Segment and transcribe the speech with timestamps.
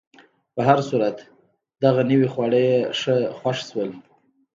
[0.55, 1.17] په هر صورت،
[1.83, 3.89] دغه نوي خواړه یې ښه خوښ شول.